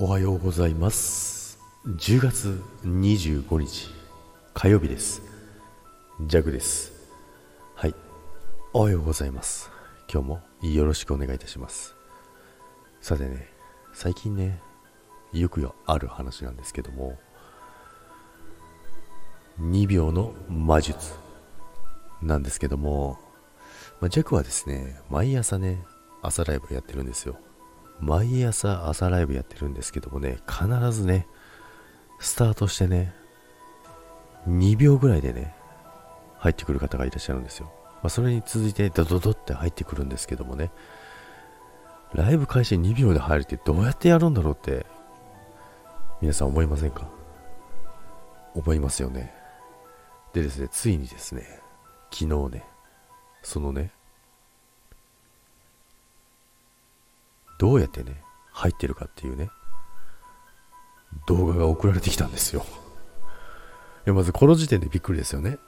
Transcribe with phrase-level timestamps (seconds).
[0.00, 1.58] おはようございます。
[1.84, 3.88] 10月25日
[4.54, 5.20] 火曜日です。
[6.20, 6.92] ジャグです。
[7.74, 7.94] はい。
[8.72, 9.72] おはようございます。
[10.08, 11.96] 今日もよろしくお願いいたします。
[13.00, 13.48] さてね
[13.92, 14.60] 最近ね
[15.32, 17.18] よくある話なんですけども
[19.60, 21.12] 2秒の魔術
[22.22, 23.18] なんですけども、
[24.00, 25.84] まあ、ジャクはですね毎朝ね
[26.22, 27.36] 朝ライブやってるんですよ。
[28.00, 31.26] 毎朝朝ライブやってるんですけどもね、必ずね、
[32.20, 33.12] スタートしてね、
[34.48, 35.54] 2秒ぐらいでね、
[36.38, 37.72] 入ってくる方がいらっしゃるんですよ。
[37.96, 40.70] まあ、それに続いてドドドって入ってくるんですけどもね、
[42.14, 44.86] ライブ開始2秒で入るってどうやってやるんだろうって、
[46.20, 47.08] 皆さん思いませんか？
[48.54, 49.34] 思いますよね。
[50.32, 51.42] でですね、ついにですね、
[52.12, 52.64] 昨日ね、
[53.42, 53.92] そのね、
[57.58, 59.50] どうやってね、入ってるかっていうね、
[61.26, 62.64] 動画が送られてきたんですよ。
[64.06, 65.58] いや、まずこの時点でびっくりですよね。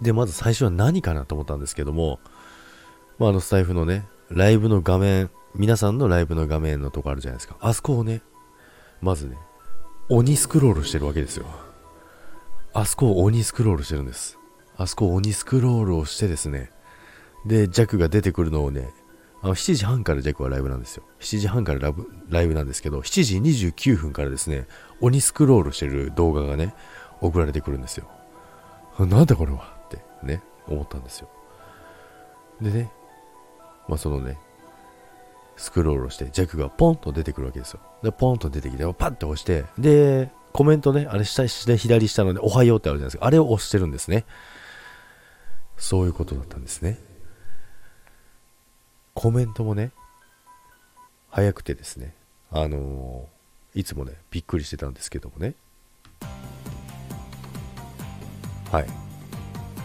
[0.00, 2.20] で、まず最初は何かなと思ったんですけども、
[3.18, 7.56] まあ、あのスタイフのね、ライブの画面、皆さんのライブの画面のとこあるじゃないですか。
[7.60, 8.22] あそこをね、
[9.00, 9.36] まずね、
[10.08, 11.46] 鬼スクロールしてるわけですよ。
[12.72, 14.38] あそこを鬼スクロールしてるんです。
[14.76, 16.70] あそこを鬼スクロールをしてですね、
[17.46, 18.88] で、ジャックが出てくるのをね、
[19.42, 21.04] あの7時半からジャックはライブなんですよ。
[21.20, 24.66] 7時半からラブライブなんですけど、7時29分からですね、
[25.00, 26.74] 鬼スクロールしてる動画がね、
[27.20, 28.06] 送られてくるんですよ。
[28.98, 31.30] なんだこれはってね、思ったんですよ。
[32.60, 32.90] でね、
[33.88, 34.38] まあそのね、
[35.56, 37.80] スクロールして、ジャックがポンと出てくるわけですよ。
[38.02, 43.26] で、ポンと出てきて、パッて押して、で、コメントね、あれ下、下、左下のね、おはようってあるじゃないですか。
[43.26, 44.24] あれを押してるんですね。
[45.76, 46.98] そういうことだったんですね。
[49.20, 49.90] コメントもね、
[51.28, 52.14] 早くてですね、
[52.50, 55.52] あのー、いつもね、びっくりしてたんですけどもね、
[58.72, 58.84] はい。
[58.84, 58.86] っ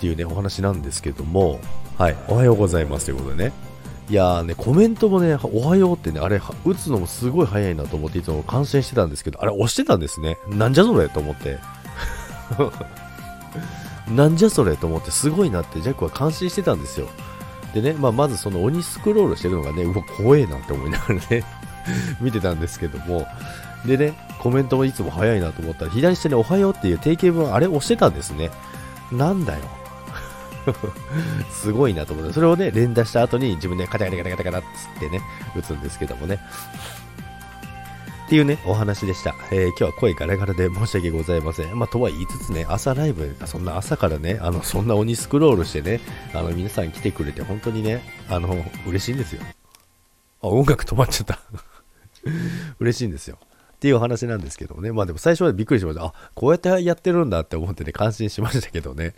[0.00, 1.60] ていうね、お話なんですけども、
[1.98, 3.52] はい、おはようございますということでね、
[4.08, 10.38] いやーね、コメントもね、おはようってね、あれ、打つのもすごい早いなと思っていつも感心してたんですけど、あれ押してたんですね。
[10.48, 11.58] なんじゃそれと思って。
[14.08, 17.10] なんじゃそれと思ってすごいなってジャックは感心してたんですよ。
[17.80, 21.44] でね、まあ、まずその鬼スクロールしてるのがね、うわ、怖えなって思いながらね
[22.20, 23.26] 見てたんですけども、
[23.86, 28.50] でね、コメントもいつも早いなと思ったら、左下におはようっていう定型文、あれ押してたんですね。
[29.12, 29.60] なんだよ。
[31.50, 35.22] すごいなと思って、それをね、連打した後に自分でカタカタカタカタカタっつってね、
[35.56, 36.38] 打つんですけどもね。
[38.28, 39.34] っていうね、お話でした。
[39.50, 41.78] えー、今日は声ガラガラで申し訳ございません。
[41.78, 45.98] まあ、とは言いつつね、朝ライブ、そんな朝からね、あの、そんな鬼スクロールしてね、
[46.34, 49.40] あの、皆さん来てくれて本当にね、あの、嬉しいんですよ。
[50.42, 51.40] あ、音楽止まっちゃった
[52.80, 53.38] 嬉しいんですよ。
[53.78, 54.90] っていうお話なんですけどね。
[54.90, 56.06] まあでも最初はびっくりしました。
[56.06, 59.14] あ、こうやってやってるんだって思ってね、感心しましたけどね。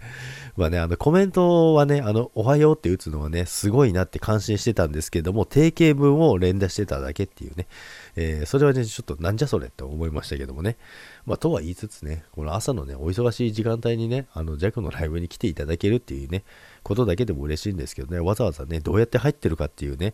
[0.54, 7.68] まあね、あのコメントはね、あの、おはようって打つのはね、すごいなって感心してたんですけども、定型文を連打してただけっていうね。
[8.16, 10.76] えー、それはね、ちょっとなんじゃそれって思いましたけどもね。
[11.24, 16.44] まあとは言いつつね、この朝のね、お忙しい時間帯にね、あの、弱のライブに来ていただけるっていうね、
[16.82, 20.12] ことだけでも嬉しいんですけどね、わざわざね、どうやって入ってるかっていうね、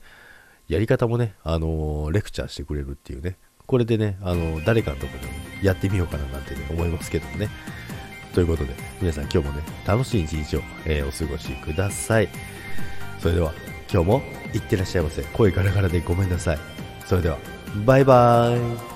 [0.69, 5.13] やり方もね、あのー、レクチャーしてくれるっていうね、これでね、あの、誰かのとこ
[5.61, 7.49] でやってみようかななんて、ね、思いますけどもね。
[8.35, 12.29] ということで、皆さん今日もね、楽しい一日を、えー、お過ごしください。
[13.21, 13.53] それでは、
[13.93, 14.23] 今日も
[14.55, 15.23] いってらっしゃいませ。
[15.23, 16.59] 声ガラガラでごめんなさい。
[17.07, 17.39] それでは、
[17.85, 18.96] バイバーイ。